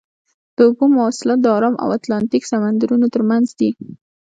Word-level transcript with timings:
د 0.55 0.57
اوبو 0.67 0.85
مواصلات 0.95 1.39
د 1.41 1.47
ارام 1.57 1.75
او 1.83 1.89
اتلانتیک 1.97 2.43
سمندرونو 2.51 3.07
ترمنځ 3.15 3.47
دي. 3.59 3.69